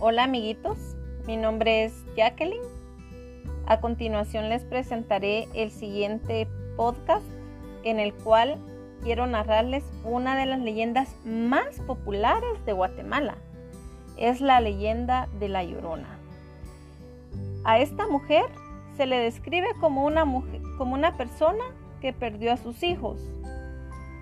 [0.00, 0.78] Hola amiguitos,
[1.26, 2.62] mi nombre es Jacqueline.
[3.66, 6.46] A continuación les presentaré el siguiente
[6.76, 7.26] podcast
[7.82, 8.58] en el cual
[9.02, 13.38] quiero narrarles una de las leyendas más populares de Guatemala.
[14.16, 16.16] Es la leyenda de la Llorona.
[17.64, 18.44] A esta mujer
[18.96, 21.64] se le describe como una, mujer, como una persona
[22.00, 23.20] que perdió a sus hijos.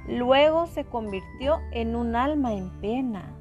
[0.09, 3.37] Luego se convirtió en un alma en pena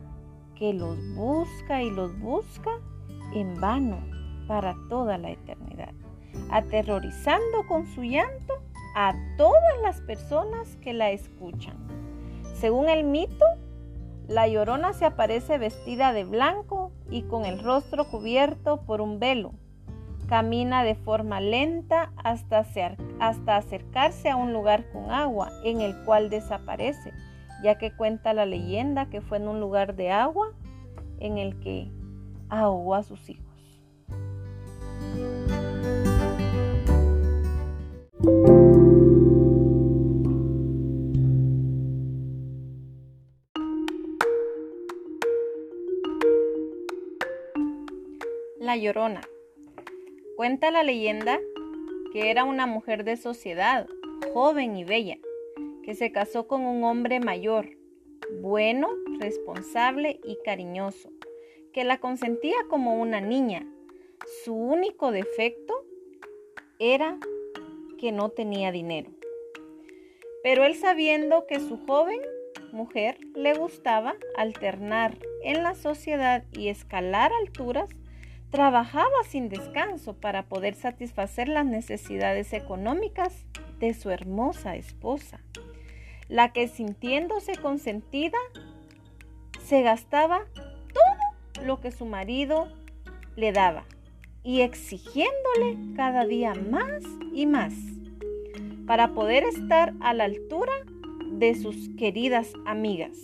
[0.56, 2.72] que los busca y los busca
[3.34, 4.00] en vano
[4.48, 5.94] para toda la eternidad,
[6.50, 8.54] aterrorizando con su llanto
[8.96, 11.76] a todas las personas que la escuchan.
[12.56, 13.46] Según el mito,
[14.28, 19.54] la llorona se aparece vestida de blanco y con el rostro cubierto por un velo.
[20.28, 22.66] Camina de forma lenta hasta,
[23.48, 27.14] acercarse a un lugar con agua en el cual desaparece
[27.66, 30.54] ya que cuenta la leyenda que fue en un lugar de agua
[31.20, 31.90] en el que
[32.48, 33.44] ahogó a sus hijos.
[48.60, 49.22] La Llorona.
[50.36, 51.40] Cuenta la leyenda
[52.14, 53.88] que era una mujer de sociedad,
[54.36, 55.18] joven y bella,
[55.86, 57.70] que se casó con un hombre mayor,
[58.42, 61.12] bueno, responsable y cariñoso,
[61.72, 63.68] que la consentía como una niña.
[64.44, 65.86] Su único defecto
[66.80, 67.20] era
[68.00, 69.12] que no tenía dinero.
[70.42, 72.20] Pero él sabiendo que su joven
[72.72, 77.90] mujer le gustaba alternar en la sociedad y escalar alturas,
[78.50, 83.46] trabajaba sin descanso para poder satisfacer las necesidades económicas
[83.80, 85.42] de su hermosa esposa
[86.28, 88.38] la que sintiéndose consentida
[89.64, 90.46] se gastaba
[90.94, 92.68] todo lo que su marido
[93.36, 93.86] le daba
[94.44, 97.74] y exigiéndole cada día más y más
[98.86, 100.74] para poder estar a la altura
[101.32, 103.18] de sus queridas amigas,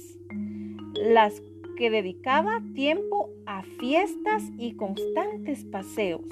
[0.93, 1.41] las
[1.77, 6.25] que dedicaba tiempo a fiestas y constantes paseos.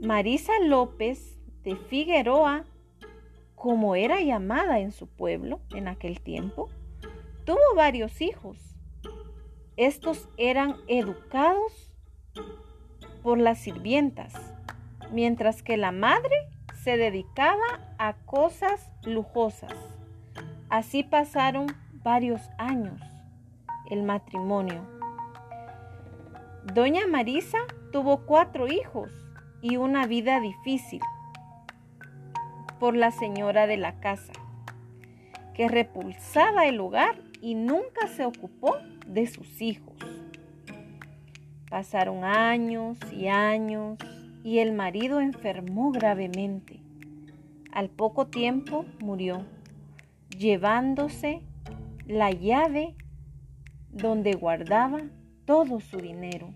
[0.00, 2.64] Marisa López de Figueroa
[3.64, 6.68] como era llamada en su pueblo en aquel tiempo,
[7.46, 8.58] tuvo varios hijos.
[9.78, 11.90] Estos eran educados
[13.22, 14.34] por las sirvientas,
[15.10, 16.36] mientras que la madre
[16.82, 19.72] se dedicaba a cosas lujosas.
[20.68, 21.68] Así pasaron
[22.02, 23.00] varios años
[23.88, 24.86] el matrimonio.
[26.74, 27.60] Doña Marisa
[27.92, 29.10] tuvo cuatro hijos
[29.62, 31.00] y una vida difícil
[32.84, 34.34] por la señora de la casa,
[35.54, 39.94] que repulsaba el hogar y nunca se ocupó de sus hijos.
[41.70, 43.96] Pasaron años y años
[44.42, 46.82] y el marido enfermó gravemente.
[47.72, 49.46] Al poco tiempo murió,
[50.36, 51.40] llevándose
[52.06, 52.96] la llave
[53.88, 55.00] donde guardaba
[55.46, 56.52] todo su dinero.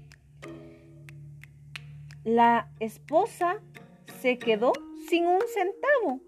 [2.22, 3.62] La esposa
[4.20, 4.74] se quedó
[5.08, 6.20] sin un centavo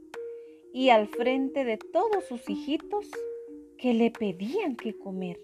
[0.72, 3.10] y al frente de todos sus hijitos
[3.76, 5.38] que le pedían que comer.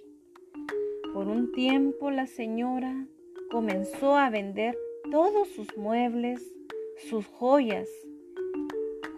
[1.13, 3.07] Por un tiempo la señora
[3.51, 4.79] comenzó a vender
[5.11, 6.43] todos sus muebles,
[7.11, 7.89] sus joyas,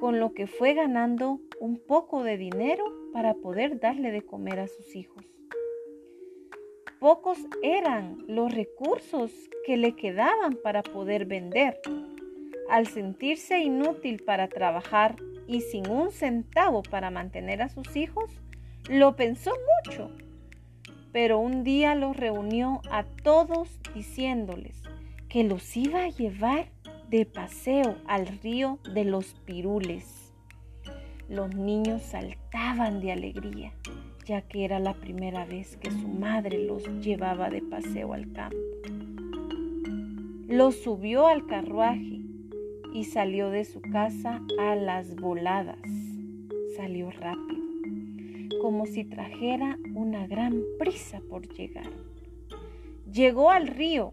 [0.00, 4.68] con lo que fue ganando un poco de dinero para poder darle de comer a
[4.68, 5.24] sus hijos.
[6.98, 9.32] Pocos eran los recursos
[9.64, 11.80] que le quedaban para poder vender
[12.68, 18.30] al sentirse inútil para trabajar y sin un centavo para mantener a sus hijos,
[18.88, 19.52] lo pensó
[19.86, 20.10] mucho.
[21.12, 24.82] Pero un día los reunió a todos diciéndoles
[25.28, 26.70] que los iba a llevar
[27.08, 30.34] de paseo al río de los pirules.
[31.28, 33.72] Los niños saltaban de alegría,
[34.26, 38.56] ya que era la primera vez que su madre los llevaba de paseo al campo.
[40.46, 42.17] Los subió al carruaje
[42.92, 45.78] y salió de su casa a las voladas.
[46.76, 47.62] Salió rápido,
[48.60, 51.90] como si trajera una gran prisa por llegar.
[53.10, 54.12] Llegó al río,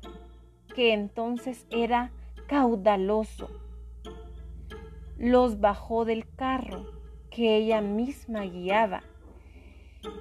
[0.73, 2.11] que entonces era
[2.47, 3.49] caudaloso.
[5.17, 6.85] Los bajó del carro
[7.29, 9.03] que ella misma guiaba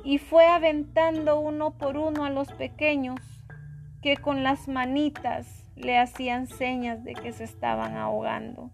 [0.04, 3.20] y fue aventando uno por uno a los pequeños
[4.02, 8.70] que con las manitas le hacían señas de que se estaban ahogando.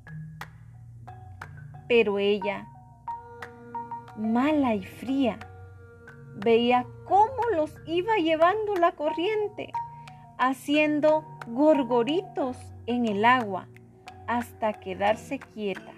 [1.89, 2.67] Pero ella,
[4.17, 5.39] mala y fría,
[6.37, 9.73] veía cómo los iba llevando la corriente
[10.41, 12.57] haciendo gorgoritos
[12.87, 13.69] en el agua
[14.27, 15.93] hasta quedarse quieta.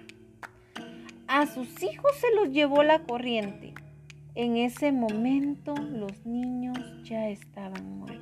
[1.29, 3.73] A sus hijos se los llevó la corriente.
[4.35, 8.22] En ese momento los niños ya estaban muertos.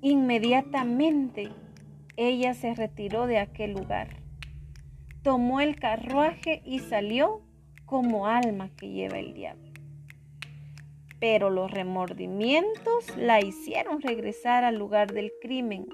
[0.00, 1.48] Inmediatamente
[2.16, 4.22] ella se retiró de aquel lugar,
[5.24, 7.42] tomó el carruaje y salió
[7.84, 9.72] como alma que lleva el diablo.
[11.18, 15.88] Pero los remordimientos la hicieron regresar al lugar del crimen.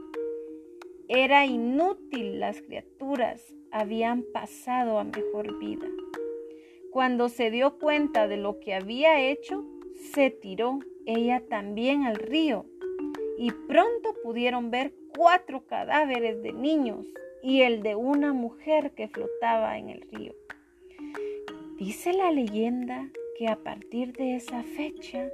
[1.09, 3.43] Era inútil, las criaturas
[3.73, 5.87] habían pasado a mejor vida.
[6.93, 9.65] Cuando se dio cuenta de lo que había hecho,
[10.13, 12.67] se tiró ella también al río
[13.39, 17.07] y pronto pudieron ver cuatro cadáveres de niños
[17.43, 20.35] y el de una mujer que flotaba en el río.
[21.79, 25.29] Dice la leyenda que a partir de esa fecha,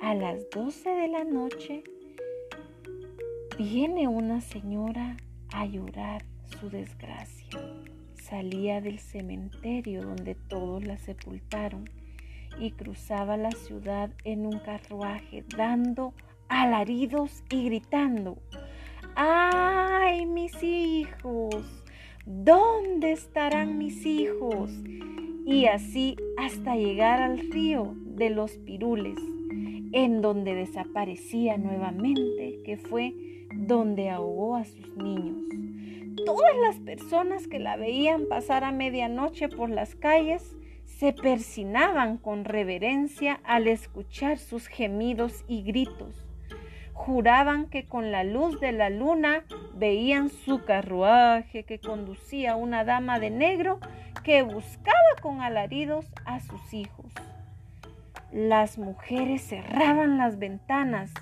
[0.00, 1.84] a las 12 de la noche,
[3.56, 5.16] viene una señora
[5.52, 7.48] a llorar su desgracia.
[8.14, 11.88] Salía del cementerio donde todos la sepultaron
[12.58, 16.12] y cruzaba la ciudad en un carruaje dando
[16.48, 18.38] alaridos y gritando,
[19.14, 21.84] ¡ay, mis hijos!
[22.24, 24.70] ¿Dónde estarán mis hijos?
[25.46, 29.18] Y así hasta llegar al río de los pirules,
[29.92, 33.14] en donde desaparecía nuevamente, que fue
[33.54, 35.42] donde ahogó a sus niños.
[36.26, 42.44] Todas las personas que la veían pasar a medianoche por las calles se persinaban con
[42.44, 46.27] reverencia al escuchar sus gemidos y gritos
[46.98, 53.20] juraban que con la luz de la luna veían su carruaje que conducía una dama
[53.20, 53.78] de negro
[54.24, 57.06] que buscaba con alaridos a sus hijos.
[58.32, 61.12] Las mujeres cerraban las ventanas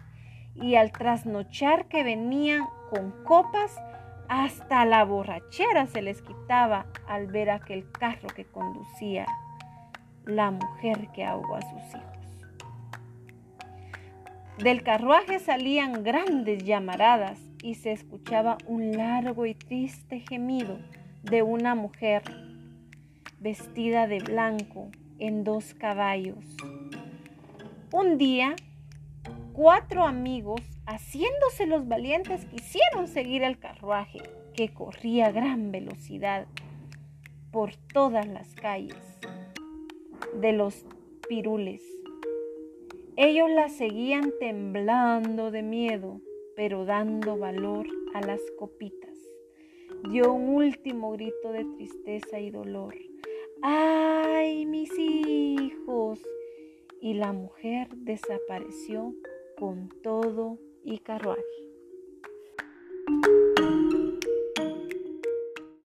[0.55, 3.77] y al trasnochar que venían con copas,
[4.29, 9.27] hasta la borrachera se les quitaba al ver aquel carro que conducía
[10.25, 12.16] la mujer que ahogó a sus hijos.
[14.59, 20.79] Del carruaje salían grandes llamaradas y se escuchaba un largo y triste gemido
[21.23, 22.23] de una mujer
[23.39, 26.45] vestida de blanco en dos caballos.
[27.93, 28.57] Un día,
[29.53, 34.21] cuatro amigos, haciéndose los valientes, quisieron seguir el carruaje
[34.55, 36.47] que corría a gran velocidad
[37.51, 38.97] por todas las calles
[40.41, 40.87] de los
[41.29, 41.83] pirules.
[43.19, 46.21] Ellos la seguían temblando de miedo,
[46.55, 49.17] pero dando valor a las copitas.
[50.11, 52.95] Dio un último grito de tristeza y dolor.
[53.63, 56.21] ¡Ay, mis hijos!
[57.01, 59.15] Y la mujer desapareció
[59.59, 61.41] con todo y carruaje.